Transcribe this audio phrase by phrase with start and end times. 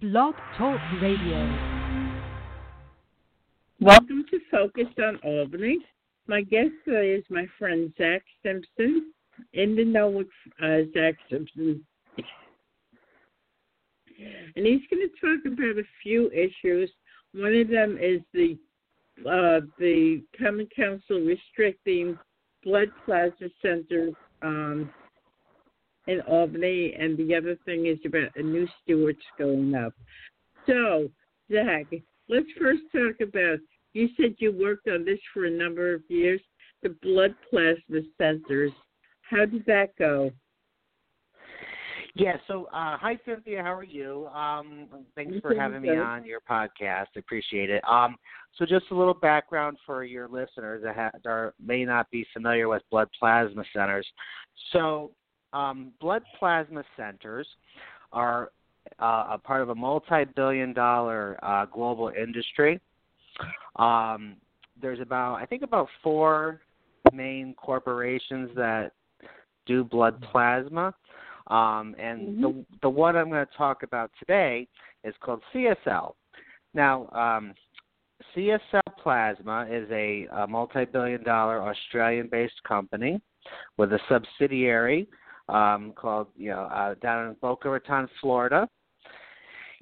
[0.00, 1.58] Blog Talk Radio.
[3.80, 5.78] Welcome to Focus on Albany.
[6.28, 9.12] My guest today is my friend Zach Simpson.
[9.54, 10.28] In the know with
[10.62, 11.84] uh, Zach Simpson.
[12.16, 12.26] And
[14.66, 16.92] he's going to talk about a few issues.
[17.34, 18.56] One of them is the
[19.28, 22.16] uh, the Common Council restricting
[22.62, 24.92] blood plasma centers um,
[26.08, 29.92] in Albany, and the other thing is about a new Stewart's going up.
[30.66, 31.08] So,
[31.52, 31.86] Zach,
[32.28, 33.58] let's first talk about.
[33.92, 36.40] You said you worked on this for a number of years,
[36.82, 38.72] the blood plasma centers.
[39.22, 40.30] How did that go?
[42.14, 44.26] Yeah, so uh, hi Cynthia, how are you?
[44.28, 47.06] Um, thanks for having me on your podcast.
[47.14, 47.82] I appreciate it.
[47.88, 48.16] Um,
[48.56, 52.26] so just a little background for your listeners that, ha- that are, may not be
[52.32, 54.06] familiar with blood plasma centers.
[54.72, 55.12] So
[55.52, 57.46] um, blood plasma centers
[58.12, 58.50] are
[59.00, 62.80] uh, a part of a multi-billion-dollar uh, global industry.
[63.76, 64.36] Um,
[64.80, 66.60] there's about, I think, about four
[67.12, 68.92] main corporations that
[69.66, 70.94] do blood plasma.
[71.48, 72.42] Um, and mm-hmm.
[72.42, 74.68] the the one I'm going to talk about today
[75.04, 76.12] is called CSL.
[76.74, 77.54] Now, um,
[78.36, 83.20] CSL Plasma is a, a multi-billion-dollar Australian-based company
[83.78, 85.08] with a subsidiary
[85.48, 88.68] um, called you know uh, down in Boca Raton, Florida.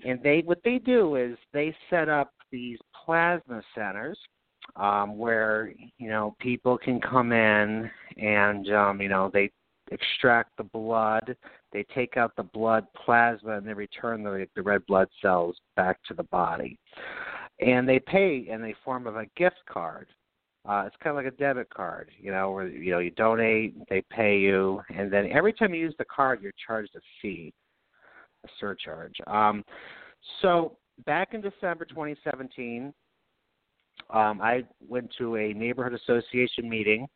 [0.04, 4.18] And they what they do is they set up these plasma centers
[4.76, 9.50] um, where you know people can come in and um, you know they
[9.90, 11.36] extract the blood,
[11.72, 15.98] they take out the blood plasma, and they return the, the red blood cells back
[16.04, 16.78] to the body.
[17.60, 20.08] And they pay in the form of a gift card.
[20.68, 23.74] Uh, it's kind of like a debit card, you know, where you know you donate,
[23.88, 27.52] they pay you, and then every time you use the card, you're charged a fee,
[28.44, 29.14] a surcharge.
[29.26, 29.64] Um,
[30.42, 32.92] so back in December 2017,
[34.10, 37.06] um, I went to a neighborhood association meeting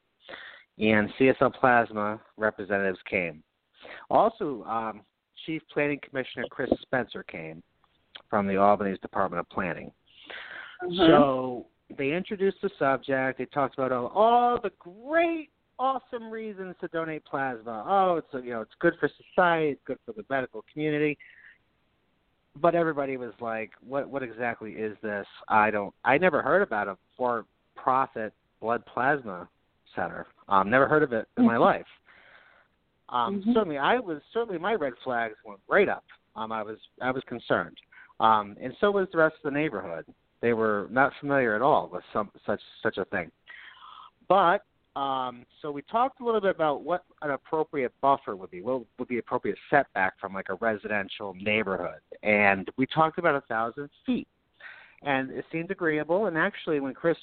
[0.78, 3.42] and CSL Plasma representatives came.
[4.08, 5.02] Also, um,
[5.46, 7.62] Chief Planning Commissioner Chris Spencer came
[8.28, 9.90] from the Albany's Department of Planning.
[10.82, 11.06] Uh-huh.
[11.06, 13.38] So they introduced the subject.
[13.38, 17.84] They talked about all, all the great, awesome reasons to donate plasma.
[17.86, 19.70] Oh, it's you know it's good for society.
[19.70, 21.18] It's good for the medical community.
[22.60, 24.08] But everybody was like, "What?
[24.08, 25.26] What exactly is this?
[25.48, 25.94] I don't.
[26.04, 29.48] I never heard about a for-profit blood plasma
[29.94, 30.26] center.
[30.48, 31.62] Um, never heard of it in my Mm-hmm.
[31.62, 31.86] life.
[33.08, 33.54] Um, Mhm.
[33.54, 36.04] Certainly, I was certainly my red flags went right up.
[36.36, 37.76] Um, I was I was concerned,
[38.20, 40.04] um, and so was the rest of the neighborhood.
[40.40, 43.30] They were not familiar at all with some such such a thing.
[44.28, 44.64] But
[44.96, 48.60] um, so we talked a little bit about what an appropriate buffer would be.
[48.62, 53.42] What would be appropriate setback from like a residential neighborhood, and we talked about a
[53.42, 54.28] thousand feet,
[55.02, 56.26] and it seemed agreeable.
[56.26, 57.18] And actually, when Chris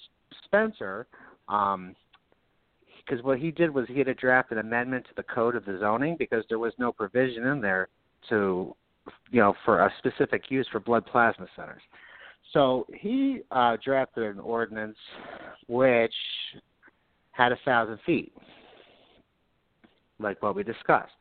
[0.45, 1.07] Spencer
[1.50, 1.95] um,
[3.07, 5.66] because what he did was he had to draft an amendment to the code of
[5.66, 7.88] the zoning because there was no provision in there
[8.29, 8.75] to,
[9.31, 11.81] you know, for a specific use for blood plasma centers.
[12.57, 14.97] So he uh, drafted an ordinance
[15.68, 16.16] which
[17.31, 18.34] had a thousand feet,
[20.19, 21.13] like what we discussed.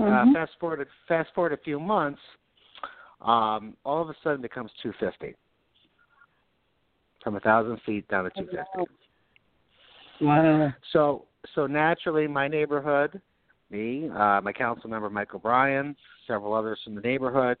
[0.00, 0.32] Uh, Mhm.
[0.32, 2.20] fast forward, fast forward a few months,
[3.20, 5.36] um, all of a sudden it becomes 250
[7.22, 8.92] from a thousand feet down to 250.
[10.20, 10.72] Wow.
[10.90, 13.22] So so naturally, my neighborhood,
[13.70, 15.94] me, uh, my council member Michael O'Brien,
[16.26, 17.58] several others from the neighborhood,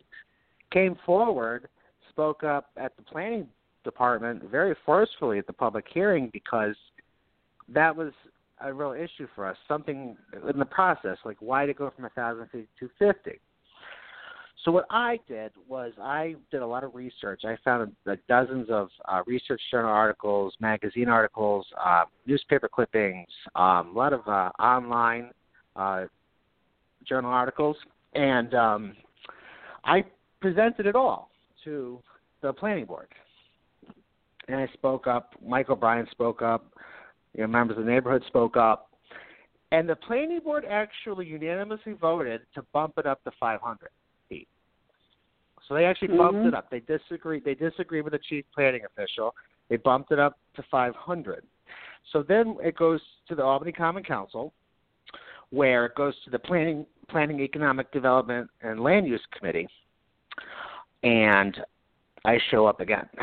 [0.72, 1.68] came forward,
[2.12, 3.46] spoke up at the planning
[3.84, 6.76] department very forcefully at the public hearing because
[7.68, 8.12] that was
[8.60, 9.56] a real issue for us.
[9.66, 10.16] Something
[10.48, 13.40] in the process, like why to go from a thousand feet to fifty.
[14.64, 17.42] So what I did was I did a lot of research.
[17.44, 17.96] I found
[18.28, 24.20] dozens of uh, research journal articles, magazine articles, uh, newspaper clippings, um, a lot of
[24.28, 25.30] uh, online
[25.74, 26.04] uh,
[27.04, 27.76] journal articles,
[28.14, 28.92] and um,
[29.84, 30.04] I
[30.40, 31.31] presented it all
[31.64, 32.00] to
[32.40, 33.08] the planning board.
[34.48, 35.34] And I spoke up.
[35.44, 36.72] Michael O'Brien spoke up.
[37.34, 38.90] You know, members of the neighborhood spoke up.
[39.70, 43.90] And the planning board actually unanimously voted to bump it up to 500
[44.28, 44.48] feet.
[45.66, 46.48] So they actually bumped Mhm.
[46.48, 46.68] it up.
[46.68, 47.44] They disagreed.
[47.44, 49.34] They disagreed with the chief planning official.
[49.68, 51.46] They bumped it up to 500.
[52.10, 54.52] So then it goes to the Albany Common Council,
[55.50, 59.68] where it goes to the planning, planning, economic development, and land use committee,
[61.02, 61.56] and
[62.24, 63.08] I show up again.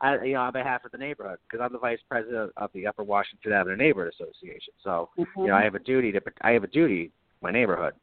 [0.00, 2.86] I, you know, on behalf of the neighborhood, because I'm the vice president of the
[2.86, 4.74] Upper Washington Avenue Neighborhood Association.
[4.82, 7.10] So, you know, I have a duty to I have a duty
[7.42, 7.94] my neighborhood.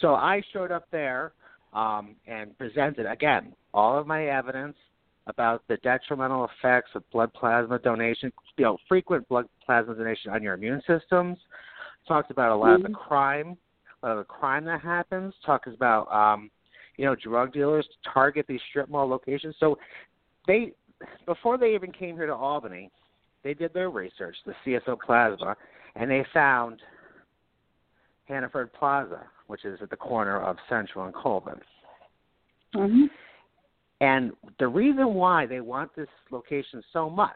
[0.00, 1.32] So I showed up there
[1.72, 4.76] um, and presented again all of my evidence
[5.26, 10.42] about the detrimental effects of blood plasma donation, you know, frequent blood plasma donation on
[10.42, 11.38] your immune systems.
[12.06, 12.86] Talked about a lot mm-hmm.
[12.86, 13.56] of the crime,
[14.02, 15.34] a lot of the crime that happens.
[15.44, 16.50] Talks about, um,
[16.98, 19.54] you know, drug dealers target these strip mall locations.
[19.58, 19.78] So
[20.46, 20.72] they,
[21.24, 22.90] before they even came here to Albany,
[23.44, 25.56] they did their research, the CSL plasma,
[25.94, 26.80] and they found
[28.26, 31.60] Hannaford Plaza, which is at the corner of Central and Colvin.
[32.74, 33.04] Mm-hmm.
[34.00, 37.30] And the reason why they want this location so much,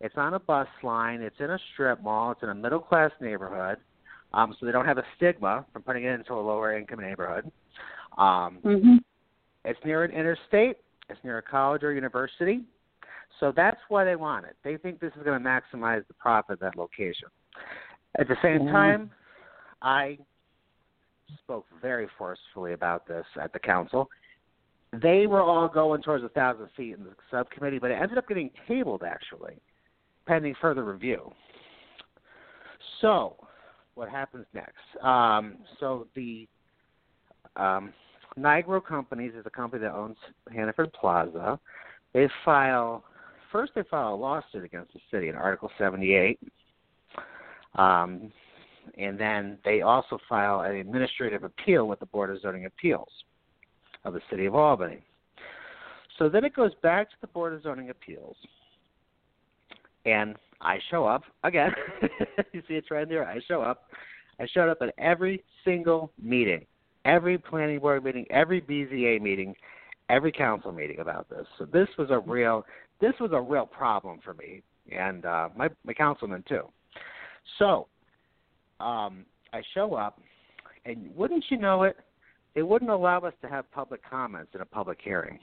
[0.00, 3.10] it's on a bus line, it's in a strip mall, it's in a middle class
[3.20, 3.76] neighborhood,
[4.32, 7.50] um, so they don't have a stigma from putting it into a lower income neighborhood.
[8.20, 8.96] Um, mm-hmm.
[9.64, 10.76] It's near an interstate,
[11.08, 12.60] it's near a college or university,
[13.40, 14.56] so that's why they want it.
[14.62, 17.28] They think this is going to maximize the profit of that location.
[18.18, 18.72] At the same mm-hmm.
[18.72, 19.10] time,
[19.82, 20.18] I
[21.42, 24.08] spoke very forcefully about this at the council.
[24.92, 28.28] They were all going towards a thousand feet in the subcommittee, but it ended up
[28.28, 29.54] getting tabled actually,
[30.26, 31.32] pending further review.
[33.00, 33.36] So,
[33.94, 35.04] what happens next?
[35.04, 36.48] Um, so the
[37.56, 37.92] um,
[38.38, 40.16] Nigro Companies is a company that owns
[40.52, 41.58] Hannaford Plaza.
[42.12, 43.04] They file
[43.50, 43.72] first.
[43.74, 46.38] They file a lawsuit against the city in Article 78.
[47.76, 48.32] Um,
[48.98, 53.08] and then they also file an administrative appeal with the Board of Zoning Appeals
[54.04, 55.02] of the City of Albany.
[56.18, 58.36] So then it goes back to the Board of Zoning Appeals,
[60.04, 61.72] and I show up again.
[62.52, 63.26] you see it's right there.
[63.26, 63.84] I show up.
[64.38, 66.66] I showed up at every single meeting,
[67.04, 69.54] every planning board meeting, every BZA meeting,
[70.08, 71.46] every council meeting about this.
[71.58, 72.64] So this was a real
[73.00, 76.62] this was a real problem for me and uh, my my councilman too.
[77.58, 77.86] So
[78.80, 80.20] um, I show up,
[80.84, 81.96] and wouldn't you know it,
[82.54, 85.38] they wouldn't allow us to have public comments in a public hearing.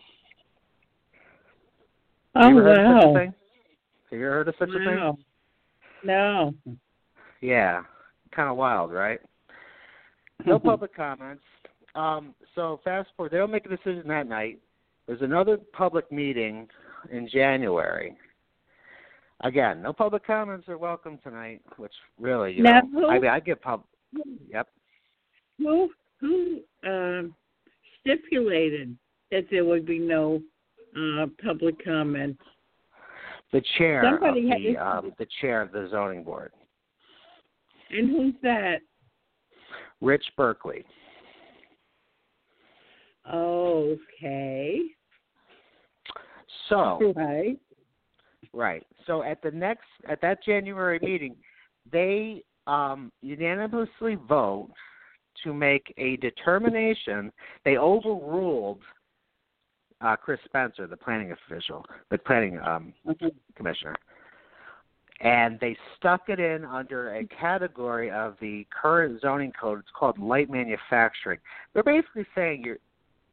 [2.36, 3.14] Oh you wow!
[3.16, 4.76] Have you ever heard of such wow.
[4.76, 5.24] a thing?
[6.04, 6.54] No.
[7.42, 7.84] Yeah,
[8.36, 9.20] kind of wild, right?
[10.46, 11.44] No public comments.
[11.96, 14.60] Um, so fast forward, they'll make a decision that night.
[15.08, 16.68] There's another public meeting
[17.12, 18.16] in January,
[19.42, 23.30] Again, no public comments are welcome tonight, which really, you now, know, who, I mean,
[23.30, 23.84] I give pub.
[24.50, 24.68] Yep.
[25.60, 25.90] Who
[26.20, 27.36] who um,
[28.02, 28.98] stipulated
[29.30, 30.42] that there would be no
[30.96, 32.42] uh, public comments?
[33.54, 36.52] The chair Somebody of the had, um, the chair of the zoning board,
[37.92, 38.78] and who's that?
[40.02, 40.86] Rich Berkeley.
[43.32, 44.82] Okay.
[46.70, 47.60] So right.
[48.54, 48.86] Right.
[49.06, 51.36] So at the next at that January meeting,
[51.92, 54.70] they um, unanimously vote
[55.44, 57.32] to make a determination.
[57.66, 58.82] They overruled
[60.02, 63.32] uh, Chris Spencer, the planning official, the planning um, Okay.
[63.56, 63.96] commissioner,
[65.20, 69.80] and they stuck it in under a category of the current zoning code.
[69.80, 71.40] It's called light manufacturing.
[71.74, 72.78] They're basically saying you're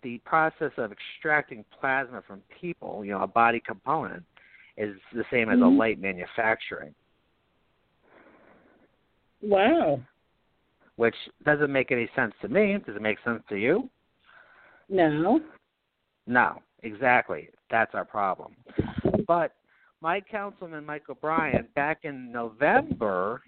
[0.02, 4.22] the process of extracting plasma from people, you know, a body component,
[4.76, 5.74] is the same as mm-hmm.
[5.74, 6.94] a light manufacturing.
[9.42, 10.00] Wow.
[10.96, 11.14] Which
[11.44, 12.76] doesn't make any sense to me.
[12.86, 13.88] Does it make sense to you?
[14.88, 15.40] No.
[16.26, 17.48] No, exactly.
[17.70, 18.54] That's our problem.
[19.26, 19.52] But
[20.00, 23.42] my councilman, Mike O'Brien, back in November,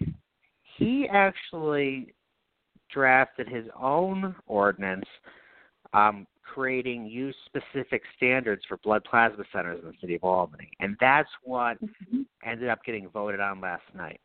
[0.77, 2.13] he actually
[2.91, 5.05] drafted his own ordinance
[5.93, 10.69] um, creating use specific standards for blood plasma centers in the city of Albany.
[10.79, 12.21] And that's what mm-hmm.
[12.45, 14.21] ended up getting voted on last night.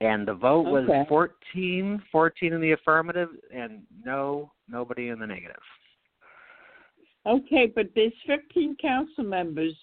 [0.00, 1.04] And the vote was okay.
[1.08, 5.56] 14, 14 in the affirmative and no, nobody in the negative.
[7.26, 9.74] Okay, but there's 15 council members.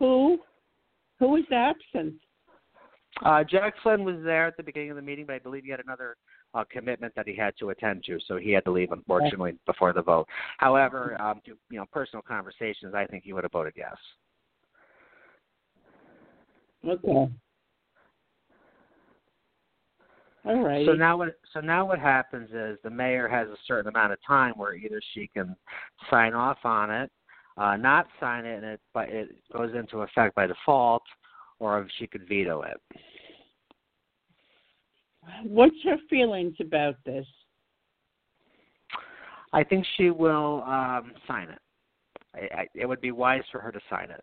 [0.00, 0.40] Who
[1.20, 2.14] Who was absent?
[3.24, 5.70] Uh, Jack Flynn was there at the beginning of the meeting, but I believe he
[5.70, 6.16] had another
[6.54, 9.92] uh, commitment that he had to attend to, so he had to leave unfortunately before
[9.92, 10.26] the vote.
[10.58, 13.96] However, um, to, you know, personal conversations, I think he would have voted yes.
[16.88, 17.30] Okay.
[20.46, 20.86] All right.
[20.86, 21.36] So now what?
[21.52, 25.00] So now what happens is the mayor has a certain amount of time where either
[25.12, 25.54] she can
[26.08, 27.10] sign off on it,
[27.60, 31.02] uh, not sign it, and it but it goes into effect by default,
[31.58, 32.80] or if she could veto it.
[35.44, 37.26] What's her feelings about this?
[39.52, 41.58] I think she will um, sign it.
[42.34, 44.22] I, I, it would be wise for her to sign it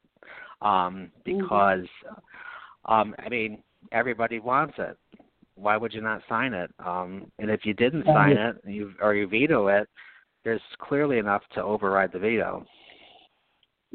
[0.62, 2.92] um, because, mm-hmm.
[2.92, 4.98] um, I mean, everybody wants it.
[5.56, 6.72] Why would you not sign it?
[6.84, 9.88] Um, and if you didn't sign it, you or you veto it,
[10.44, 12.66] there's clearly enough to override the veto.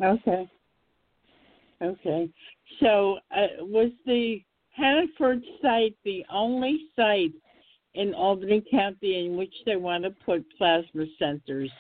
[0.03, 0.49] Okay.
[1.83, 2.29] Okay.
[2.81, 7.33] So uh, was the Hannaford site the only site
[7.95, 11.71] in Albany County in which they want to put plasma centers?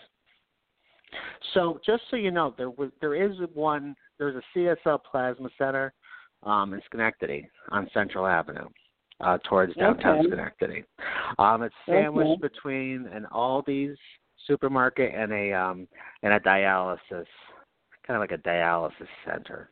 [1.54, 5.92] So just so you know, there was there is one there's a CSL plasma center
[6.42, 8.68] um, in Schenectady on Central Avenue.
[9.20, 10.26] Uh, towards downtown Okay.
[10.26, 10.84] Schenectady.
[11.38, 12.48] Um, it's sandwiched Okay.
[12.48, 13.96] between an Aldi's
[14.48, 15.86] supermarket and a um,
[16.24, 17.26] and a dialysis,
[18.06, 19.68] kind of like a dialysis center.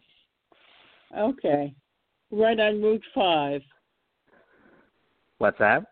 [1.17, 1.75] Okay.
[2.31, 3.63] Right on Route 5.
[5.39, 5.85] What's that?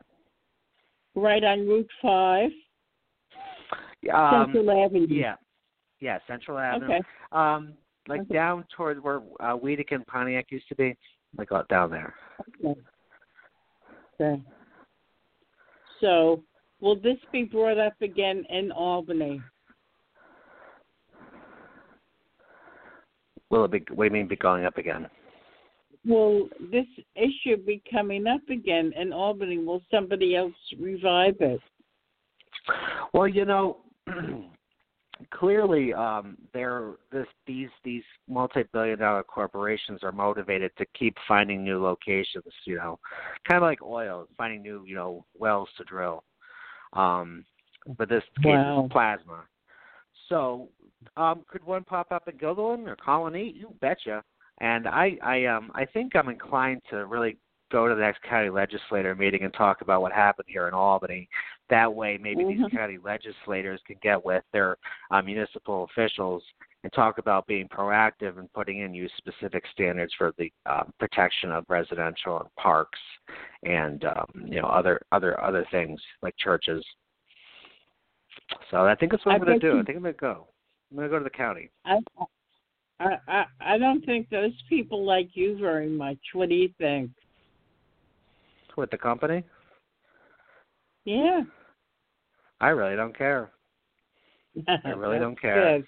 [1.14, 2.50] Right on Route 5,
[4.14, 5.06] Um, Central Avenue.
[5.08, 5.34] yeah,
[6.00, 6.94] yeah, Central Avenue.
[6.94, 7.00] Okay.
[7.32, 7.74] Um,
[8.06, 8.34] like Okay.
[8.34, 10.96] down towards where uh, Weedick and Pontiac used to be,
[11.36, 12.14] like out down there.
[12.64, 12.80] Okay.
[14.20, 14.42] Okay.
[16.00, 16.42] So,
[16.80, 19.42] will this be brought up again in Albany?
[23.50, 23.84] Will it be?
[23.94, 25.08] What do you mean be going up again?
[26.06, 26.86] Will this
[27.16, 29.58] issue be coming up again in Albany?
[29.58, 31.60] Will somebody else revive it?
[33.12, 33.78] Well, you know,
[35.30, 42.44] clearly, um, they're this these these multi-billion-dollar corporations are motivated to keep finding new locations.
[42.64, 42.98] You know,
[43.48, 46.24] kind of like oil, finding new you know wells to drill.
[46.92, 47.44] Um,
[47.96, 48.84] but this case Wow.
[48.84, 49.44] is plasma.
[50.28, 50.68] So,
[51.16, 53.54] um, could one pop up in Guilderland or Colonie?
[53.54, 54.22] You betcha.
[54.60, 57.38] And I, I, um, I think I'm inclined to really
[57.70, 61.28] go to the next county legislator meeting and talk about what happened here in Albany.
[61.70, 62.72] That way, maybe these Mhm.
[62.72, 64.78] county legislators can get with their
[65.10, 66.42] uh, municipal officials
[66.82, 71.52] and talk about being proactive and putting in use specific standards for the uh, protection
[71.52, 73.00] of residential and parks
[73.64, 76.84] and um, you know other other other things like churches.
[78.70, 79.78] So I think that's what I'm going to do.
[79.80, 80.48] I think I'm going to go.
[80.90, 81.70] I'm going to go to the county.
[81.84, 81.98] I,
[83.00, 86.18] I, I, don't think those people like you very much.
[86.32, 87.10] What do you think?
[88.76, 89.44] With the company?
[91.04, 91.40] Yeah.
[92.60, 93.50] I really don't care.
[94.84, 95.78] I really don't care.
[95.78, 95.86] Good.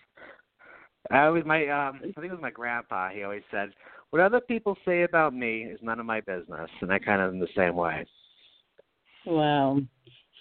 [1.10, 3.70] I was my um I think it was my grandpa, he always said,
[4.10, 7.32] What other people say about me is none of my business and I kind of
[7.32, 8.06] am the same way.
[9.26, 9.80] Wow.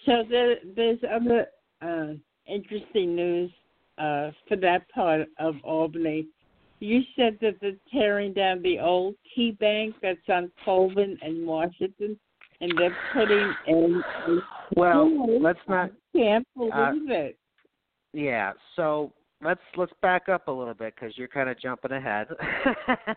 [0.06, 1.46] So there, there's other
[1.82, 2.14] uh,
[2.46, 3.50] interesting news
[4.00, 6.26] uh, for that part of Albany.
[6.80, 12.18] You said that they're tearing down the old Key Bank that's on Colvin and Washington,
[12.60, 14.02] and they're putting in.
[14.76, 17.38] Well, let's not I can't uh, believe it.
[18.14, 19.12] yeah, so
[19.44, 22.28] let's let's back up a little bit cuz you're kind of jumping ahead.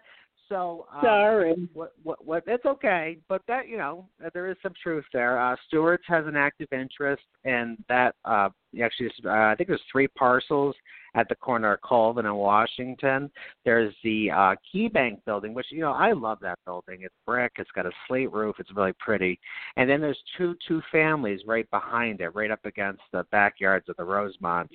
[0.49, 1.69] so um, Sorry.
[1.73, 3.17] what what what it's okay.
[3.29, 5.39] But that you know there is some truth there.
[5.41, 8.49] Uh stewart's has an active interest in that uh
[8.81, 10.75] actually uh, i think there's three parcels
[11.15, 13.29] at the corner of colvin and washington.
[13.65, 16.99] There's the uh key bank building which you know i love that building.
[17.03, 17.53] It's brick.
[17.57, 18.55] It's got a slate roof.
[18.59, 19.39] It's really pretty.
[19.77, 23.95] And then there's two two families right behind it right up against the backyards of
[23.97, 24.69] the rosemont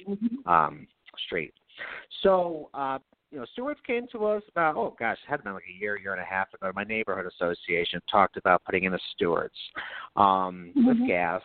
[0.47, 0.87] um
[1.27, 1.53] street.
[2.23, 2.99] So uh
[3.31, 5.99] you know, Stewart's came to us about oh gosh, it had been like a year,
[5.99, 6.73] year and a half ago.
[6.75, 9.59] My neighborhood association talked about putting in a Stewart's
[10.17, 11.07] um with Mhm.
[11.07, 11.43] gas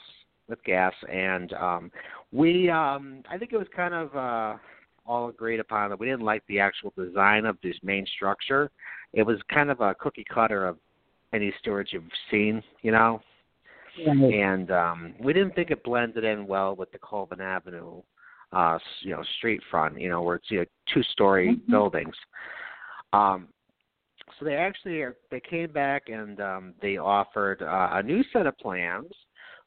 [0.48, 1.92] with gas and um
[2.32, 4.58] we um I think it was kind of uh
[5.06, 8.72] all agreed upon that we didn't like the actual design of this main structure.
[9.12, 10.78] It was kind of a cookie cutter of
[11.34, 13.22] any Stewart's you've seen, you know.
[14.08, 14.34] Right.
[14.34, 18.02] And um we didn't think it blended in well with the Colvin Avenue
[18.54, 21.68] uh you know street front you know where it's you know, two story Mhm.
[21.68, 22.16] buildings.
[23.12, 23.48] Um
[24.40, 28.48] so they actually are, they came back and um they offered uh, a new set
[28.48, 29.12] of plans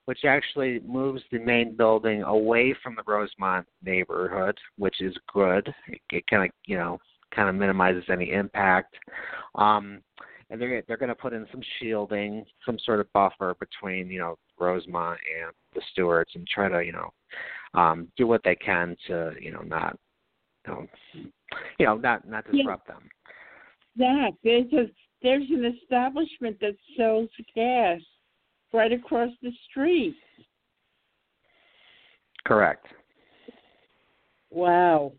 [0.06, 5.72] which actually moves the main building away from the Rosemont neighborhood which is good.
[5.88, 6.98] It, it kind of you know
[7.34, 8.94] kind of minimizes any impact.
[9.56, 10.02] Um
[10.50, 14.18] and they're they're going to put in some shielding some sort of buffer between you
[14.18, 17.10] know Rosemont and the Stewarts and try to you know
[17.74, 19.98] um, do what they can to you know not
[20.66, 20.86] you know,
[21.78, 22.62] you know not not Yeah.
[22.62, 23.08] disrupt them.
[23.98, 24.90] Zach, there's a
[25.22, 28.00] there's an establishment that sells gas
[28.72, 30.16] right across the street.
[32.44, 32.86] Correct.
[34.50, 35.12] Wow.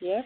[0.00, 0.24] Yep.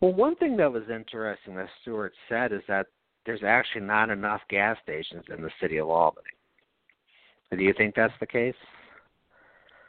[0.00, 2.86] Well, one thing that was interesting that Stewart said is that
[3.26, 6.26] there's actually not enough gas stations in the city of Albany.
[7.50, 8.54] Do you think that's the case?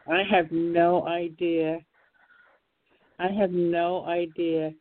[0.07, 1.79] I have no idea.
[3.19, 4.71] I have no idea.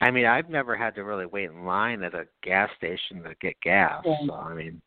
[0.00, 3.34] I mean, I've never had to really wait in line at a gas station to
[3.40, 4.02] get gas.
[4.04, 4.26] Yeah.
[4.26, 4.80] So I mean,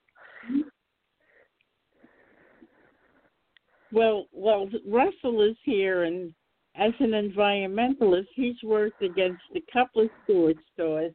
[3.92, 6.34] Well, well, Russell is here, and
[6.76, 11.14] as an environmentalist, he's worked against a couple of Stewart stores,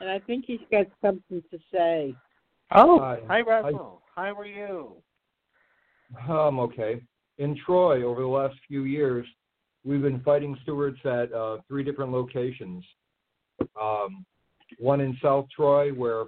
[0.00, 2.14] and I think he's got something to say.
[2.70, 3.20] Oh, Hi.
[3.26, 4.02] hi, Russell.
[4.14, 4.96] How are you?
[6.28, 7.00] Um, okay.
[7.38, 9.26] In Troy, over the last few years,
[9.84, 12.84] we've been fighting Stewart's at uh, three different locations.
[13.80, 14.24] Um,
[14.78, 16.24] one in South Troy, where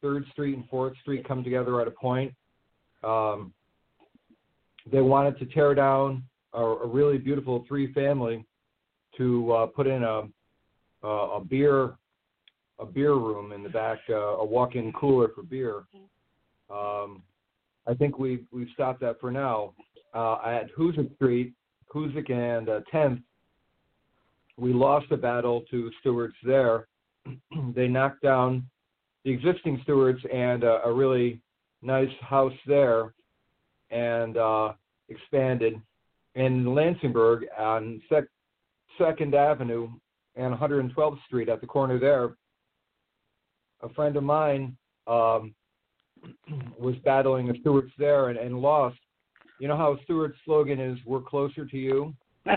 [0.00, 2.32] Third Street and Fourth Street come together at a point.
[3.02, 3.52] Um,
[4.90, 6.22] they wanted to tear down
[6.54, 8.44] a, a really beautiful three-family
[9.16, 10.22] to uh, put in a,
[11.02, 11.94] a a beer
[12.80, 15.82] a beer room in the back, uh, a walk-in cooler for beer.
[16.70, 17.22] Um,
[17.88, 19.72] I think we've we've stopped that for now.
[20.14, 21.52] Uh, at Hoosick Street,
[21.94, 23.22] Hoosick and uh, 10th,
[24.56, 26.88] we lost a battle to Stewarts there.
[27.74, 28.66] they knocked down
[29.24, 31.40] the existing Stewarts and uh, a really
[31.82, 33.14] nice house there,
[33.90, 34.72] and uh,
[35.08, 35.80] expanded.
[36.34, 38.24] In Lansingburgh on Sec-
[38.98, 39.88] Second Avenue
[40.36, 42.36] and 112th Street at the corner there,
[43.82, 44.76] a friend of mine
[45.06, 45.54] um,
[46.78, 48.98] was battling the Stewarts there and, and lost.
[49.60, 52.14] You know how Stewart's slogan is "We're closer to you."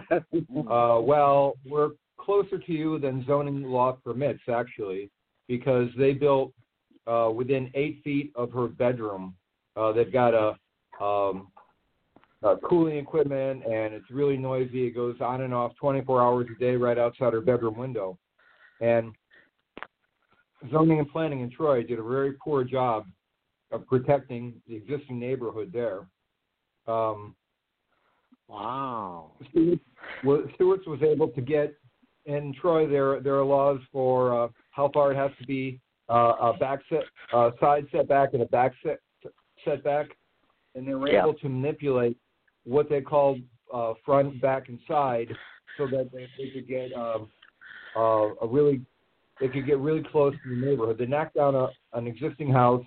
[0.69, 5.09] Uh, well, we're closer to you than zoning law permits, actually,
[5.47, 6.53] because they built
[7.07, 9.35] uh, within eight feet of her bedroom.
[9.75, 11.51] Uh, they've got a, um,
[12.43, 14.87] uh, cooling equipment, and it's really noisy.
[14.87, 18.17] It goes on and off 24 hours a day right outside her bedroom window.
[18.81, 19.13] And
[20.71, 23.05] zoning and planning in Troy did a very poor job
[23.71, 26.07] of protecting the existing neighborhood there.
[26.87, 27.35] Um,
[28.51, 29.31] Wow.
[29.49, 29.81] Stewart's
[30.25, 31.73] was, Stewart's was able to get
[32.25, 32.85] in Troy.
[32.85, 36.79] There there are laws for uh, how far it has to be uh, a back
[36.89, 38.99] set, uh, side setback and a back set,
[39.63, 40.07] setback,
[40.75, 41.21] and they were Yeah.
[41.21, 42.17] able to manipulate
[42.65, 43.39] what they called
[43.73, 45.29] uh, front, back, and side,
[45.77, 47.29] so that they, they could get um,
[47.95, 48.81] uh, a really
[49.39, 50.97] they could get really close to the neighborhood.
[50.97, 52.83] They knocked down a, an existing house,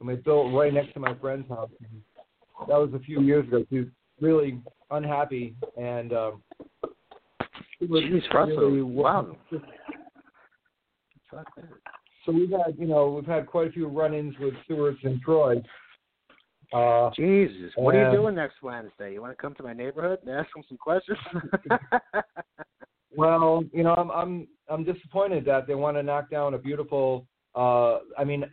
[0.00, 1.70] and they built right next to my friend's house.
[2.68, 3.64] That was a few years ago.
[3.70, 3.88] She was
[4.20, 6.42] really unhappy, and um,
[7.78, 8.56] she was Jeez, Russell.
[8.56, 9.36] really Wow.
[12.24, 15.56] So we've had, you know, we've had quite a few run-ins with Stewart's and Troy.
[16.72, 19.12] Uh, Jesus, what are you doing next Wednesday?
[19.12, 21.18] You want to come to my neighborhood and ask them some questions?
[23.16, 27.26] well, you know, I'm I'm I'm disappointed that they want to knock down a beautiful.
[27.54, 28.44] Uh, I mean,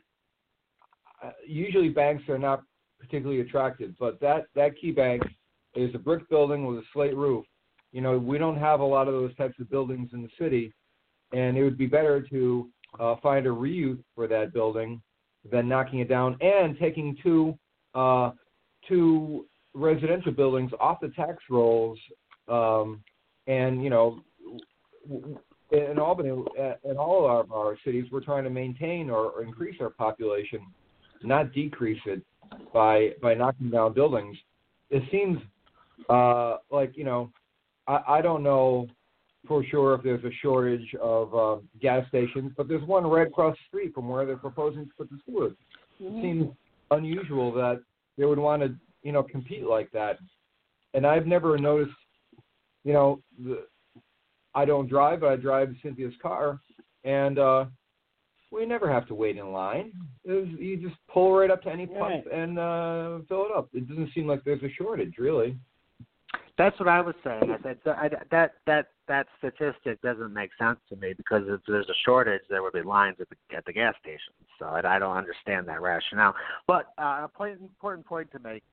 [1.46, 2.64] usually banks are not
[3.00, 5.24] particularly attractive, but that that key bank
[5.76, 7.46] is a brick building with a slate roof.
[7.92, 10.74] You know, we don't have a lot of those types of buildings in the city,
[11.34, 15.02] and it would be better to uh, find a reuse for that building
[15.50, 17.58] than knocking it down and taking two
[17.96, 18.32] uh,
[18.88, 22.00] two residential buildings off the tax rolls.
[22.48, 23.04] Um,
[23.48, 24.24] and you know,
[25.72, 29.76] in Albany, uh, in all of our cities, we're trying to maintain or, or increase
[29.80, 30.60] our population,
[31.24, 32.22] not decrease it
[32.74, 34.38] by by knocking down buildings.
[34.90, 35.40] It seems
[36.10, 37.32] uh, like you know,
[37.88, 38.88] I, I don't know
[39.48, 43.56] for sure if there's a shortage of uh, gas stations, but there's one right across
[43.56, 45.48] the street from where they're proposing to put the school.
[45.48, 45.56] It
[46.22, 46.52] seems
[46.92, 47.82] unusual that
[48.18, 50.20] they would want to, you know, compete like that.
[50.94, 51.96] And I've never noticed,
[52.84, 53.66] you know, the,
[54.54, 56.60] I don't drive, but I drive Cynthia's car,
[57.04, 57.66] and uh,
[58.52, 59.92] we never have to wait in line.
[60.26, 62.32] Was, you just pull right up to any pump Right.
[62.32, 63.70] and uh, fill it up.
[63.74, 65.58] It doesn't seem like there's a shortage, really.
[66.58, 67.50] That's what I was saying.
[67.50, 71.90] I said I, that that that statistic doesn't make sense to me because if there's
[71.90, 74.36] a shortage, there would be lines at the at the gas stations.
[74.60, 76.36] So I, I don't understand that rationale.
[76.68, 78.64] But uh, a point, important point to make: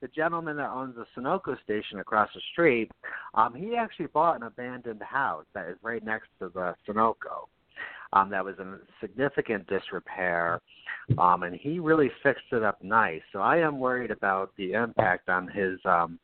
[0.00, 2.92] the gentleman that owns the Sunoco station across the street,
[3.34, 7.48] um, he actually bought an abandoned house that is right next to the Sunoco.
[8.14, 10.60] Um, that was in significant disrepair,
[11.18, 13.22] um, and he really fixed it up nice.
[13.32, 16.20] So I am worried about the impact on his um,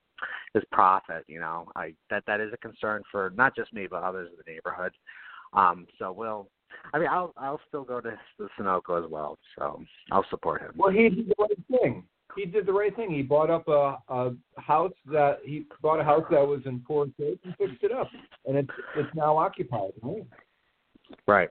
[0.55, 1.24] his profit.
[1.26, 4.37] You know, I that that is a concern for not just me but others in
[4.37, 4.92] the neighborhood.
[5.53, 6.48] Um, so we'll.
[6.94, 9.37] I mean, I'll I'll still go to the Sunoco as well.
[9.59, 10.72] So I'll support him.
[10.76, 12.05] Well, he did the right thing.
[12.37, 13.11] He did the right thing.
[13.11, 17.07] He bought up a, a house that he bought a house that was in poor
[17.18, 18.09] shape and fixed it up,
[18.46, 19.90] and it's it's now occupied.
[20.03, 20.24] Right?
[21.26, 21.50] Right.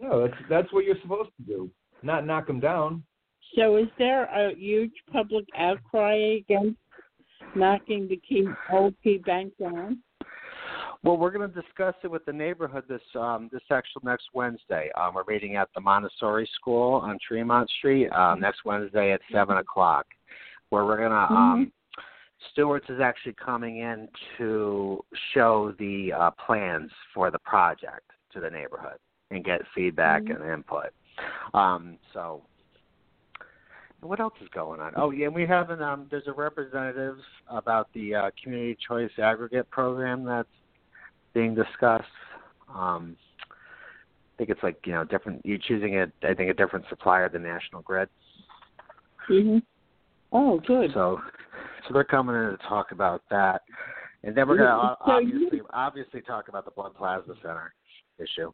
[0.00, 1.70] No, that's that's what you're supposed to do.
[2.02, 3.02] Not knock them down.
[3.56, 6.78] So is there a huge public outcry against
[7.56, 10.02] knocking the key old key bank down?
[11.04, 14.90] Well, we're going to discuss it with the neighborhood this um, this actual next Wednesday.
[15.00, 19.58] Um, we're meeting at the Montessori School on Tremont Street uh, next Wednesday at seven
[19.58, 20.06] o'clock,
[20.70, 21.72] where we're going to um,
[22.52, 25.02] Stewart's is actually coming in to
[25.34, 28.98] show the uh, plans for the project to the neighborhood
[29.30, 30.36] and get feedback Mhm.
[30.40, 30.92] and input.
[31.54, 32.42] Um, so,
[34.00, 34.92] what else is going on?
[34.96, 36.06] Oh, yeah, we have an um.
[36.10, 40.48] There's a representative about the uh, community choice aggregate program that's
[41.34, 42.06] being discussed.
[42.72, 43.16] Um,
[43.50, 45.44] I think it's like you know different.
[45.44, 48.08] You're choosing a I think a different supplier than National Grid.
[49.28, 49.62] Mhm.
[50.32, 50.92] Oh, good.
[50.92, 51.20] So,
[51.86, 53.62] so they're coming in to talk about that,
[54.22, 57.74] and then we're gonna o- So you- obviously obviously talk about the blood plasma center
[58.18, 58.52] issue.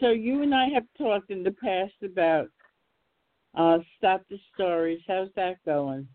[0.00, 2.48] So you and I have talked in the past about
[3.54, 5.00] uh stop the stories.
[5.06, 6.06] How's that going?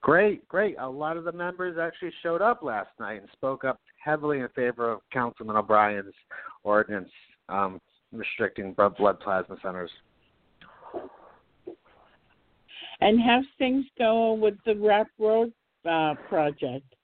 [0.00, 0.76] Great, great.
[0.78, 4.48] A lot of the members actually showed up last night and spoke up heavily in
[4.50, 6.14] favor of Councilman O'Brien's
[6.62, 7.10] ordinance
[7.48, 7.80] um,
[8.12, 9.90] restricting blood blood plasma centers.
[13.00, 15.52] And how's things going with the Rapp Road
[15.88, 16.94] uh project?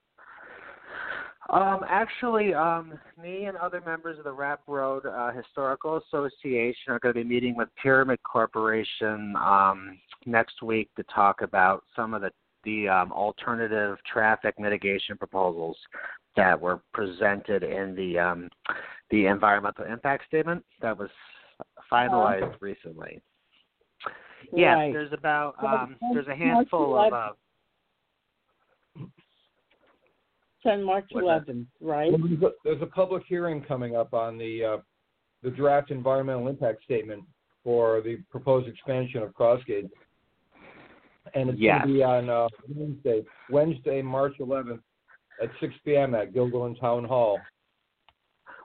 [1.50, 6.98] Um, actually, um, me and other members of the Rapp Road uh, Historical Association are
[6.98, 12.22] going to be meeting with Pyramid Corporation um, next week to talk about some of
[12.22, 12.30] the
[12.64, 15.76] the um, alternative traffic mitigation proposals
[16.34, 18.48] that were presented in the um,
[19.10, 21.10] the environmental impact statement that was
[21.92, 23.20] finalized recently.
[24.52, 24.92] Yes, Right.
[24.92, 27.28] there's about um, there's a handful of uh,
[30.66, 32.10] on March 11th, right?
[32.10, 34.76] Well, there's, a, there's a public hearing coming up on the uh,
[35.42, 37.22] the draft environmental impact statement
[37.62, 39.90] for the proposed expansion of Crossgate,
[41.34, 41.82] and it's Yes.
[41.84, 44.80] going to be on uh, Wednesday, Wednesday, March 11th,
[45.42, 46.14] at 6 p.m.
[46.14, 47.40] at Guilderland Town Hall.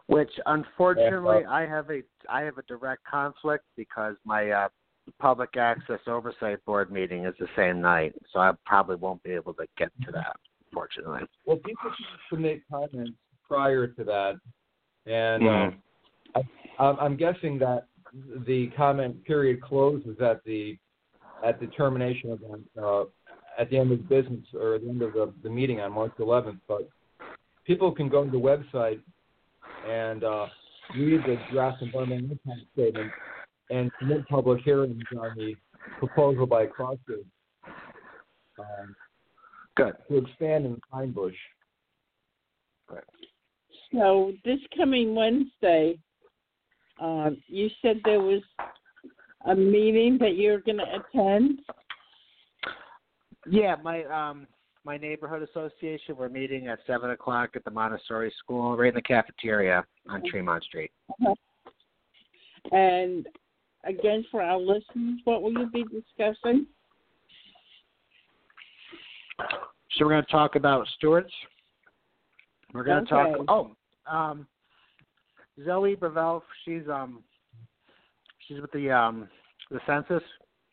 [0.07, 4.69] Which unfortunately Yeah, I have a I have a direct conflict because my uh,
[5.19, 9.53] public access oversight board meeting is the same night, so I probably won't be able
[9.55, 10.35] to get to that.
[10.71, 11.21] Unfortunately.
[11.45, 14.35] Well, people can submit comments prior to that,
[15.05, 15.81] and Mhm.
[16.35, 16.41] uh,
[16.79, 17.87] I, I'm- I'm guessing that
[18.45, 20.77] the comment period closes at the
[21.41, 23.05] at the termination of the, uh,
[23.57, 26.11] at the end of business or at the end of the, the meeting on March
[26.19, 26.59] 11th.
[26.67, 26.89] But
[27.63, 28.99] people can go to the website
[29.87, 30.47] and uh,
[30.97, 33.09] read the draft environmental impact statement
[33.69, 35.55] and submit public hearings on the
[35.97, 37.23] proposal by Crossgates
[38.59, 38.95] um,
[39.79, 39.95] Good.
[40.09, 41.35] to expand in the Pine Bush.
[43.91, 45.97] So this coming Wednesday,
[47.01, 48.41] uh, you said there was
[49.47, 51.59] a meeting that you're going to attend.
[53.49, 54.47] Yeah, my um
[54.85, 59.01] my neighborhood association we're meeting at seven o'clock at the Montessori school right in the
[59.01, 60.91] cafeteria on Tremont Street.
[62.71, 63.25] And
[63.85, 66.67] again, for our listeners, what will you be discussing?
[69.97, 71.33] So we're going to talk about Stewart's.
[72.73, 73.33] We're going to Okay.
[73.47, 73.75] talk.
[74.07, 74.47] Oh, um,
[75.65, 76.43] Zoe Gravel.
[76.63, 77.23] She's um,
[78.47, 79.27] she's with the um,
[79.71, 80.23] the census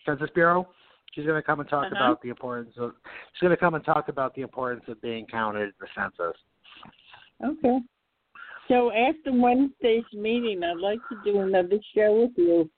[0.04, 0.68] Census Bureau.
[1.12, 1.96] She's going to come and talk Uh-huh.
[1.96, 2.92] about the importance of.
[3.32, 6.36] She's going to come and talk about the importance of being counted in the census.
[7.44, 7.80] Okay.
[8.68, 12.70] So after Wednesday's meeting, I'd like to do another show with you.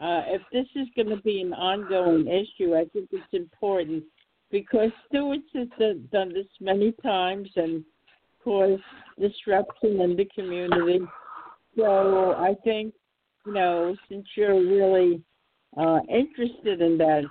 [0.00, 4.04] Uh, if this is going to be an ongoing issue, I think it's important
[4.52, 7.82] because Stewart's has done, done this many times and
[8.44, 8.82] caused
[9.18, 11.00] disruption in the community.
[11.76, 12.94] So I think,
[13.46, 15.22] you know, since you're really
[15.76, 17.22] uh, interested in that,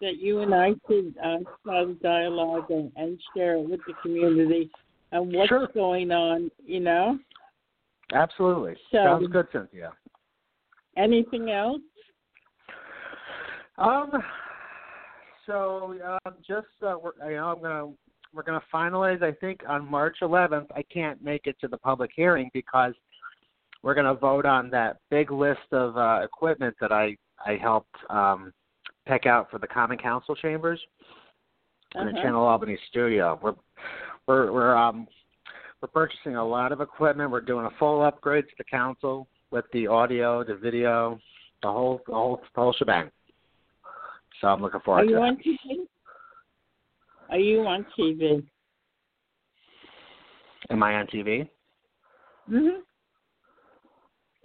[0.00, 3.92] that you and I could uh, start a dialogue and, and share it with the
[4.02, 4.70] community
[5.12, 5.68] and what's Sure.
[5.74, 7.18] going on, you know?
[8.14, 8.74] Absolutely.
[8.90, 9.92] So- Sounds good, Cynthia.
[10.96, 11.80] Anything else?
[13.78, 14.10] Um.
[15.50, 17.88] So uh, just uh, we're, you know, I'm gonna
[18.32, 19.20] we're gonna finalize.
[19.20, 20.66] I think on March 11th.
[20.76, 22.94] I can't make it to the public hearing because
[23.82, 28.52] we're gonna vote on that big list of uh, equipment that I I helped um,
[29.08, 30.80] pick out for the Common Council chambers
[31.96, 32.22] in the Uh-huh.
[32.22, 33.36] Channel Albany studio.
[33.42, 33.56] We're
[34.28, 35.08] we're we're um
[35.82, 37.28] we're purchasing a lot of equipment.
[37.32, 41.18] We're doing a full upgrade to the council with the audio, the video,
[41.62, 43.10] the whole the whole the whole shebang.
[44.40, 45.60] So I'm looking forward Are forward you to on it.
[45.78, 45.86] TV?
[47.30, 48.42] Are you on TV?
[50.70, 51.48] Am I on TV?
[52.50, 52.80] Mm-hmm.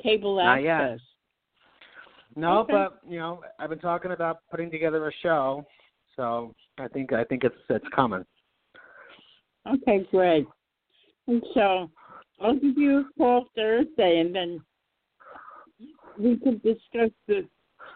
[0.02, 0.82] Cable Not yet.
[0.82, 1.00] access.
[2.36, 2.74] No, Okay.
[2.74, 5.66] but you know, I've been talking about putting together a show,
[6.16, 8.26] so I think I think it's it's coming.
[9.68, 10.46] Okay, great.
[11.28, 11.90] And so
[12.42, 14.62] I'll give you a call Thursday, and then
[16.20, 17.48] we can discuss the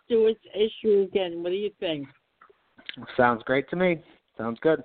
[0.09, 1.43] Stewart's issue again.
[1.43, 2.07] What do you think?
[3.15, 4.01] Sounds great to me.
[4.37, 4.83] Sounds good.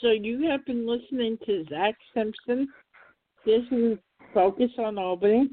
[0.00, 2.68] So you have been listening to Zach Simpson.
[3.46, 3.96] This is
[4.34, 5.48] Focus on Albany.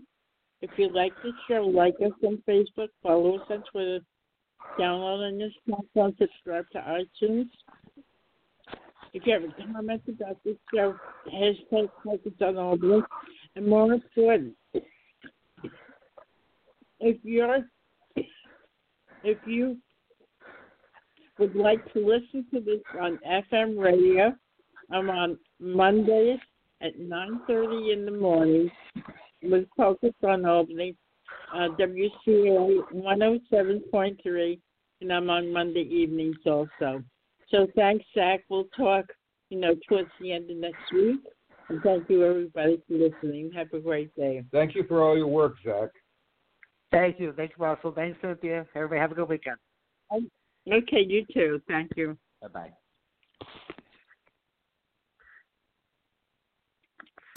[0.62, 4.00] If you like the show, like us on Facebook, follow us on Twitter,
[4.78, 7.50] download on your smartphone, subscribe to iTunes.
[9.14, 10.96] If you have a comment about this show,
[11.34, 13.02] hashtag Focus on Albany.
[13.56, 14.56] And more important,
[17.00, 17.60] if you're
[19.24, 19.78] if you
[21.38, 24.34] would like to listen to this on FM radio,
[24.92, 26.40] I'm on Mondays
[26.82, 28.72] at 9:30 in the morning
[29.44, 30.96] with Focus on Albany,
[31.54, 34.60] uh, WCA 107.3,
[35.02, 37.04] and I'm on Monday evenings also.
[37.50, 38.42] So thanks, Zach.
[38.50, 39.06] We'll talk,
[39.50, 41.22] you know, towards the end of next week.
[41.70, 43.52] And thank you, everybody, for listening.
[43.56, 44.44] Have a great day.
[44.52, 45.90] Thank you for all your work, Zach.
[46.92, 47.34] Thank you.
[47.34, 47.92] Thanks, Russell.
[47.92, 48.66] Thanks, Cynthia.
[48.76, 49.58] Everybody have a good weekend.
[50.12, 51.62] Okay, you too.
[51.68, 52.18] Thank you.
[52.42, 52.74] Bye bye.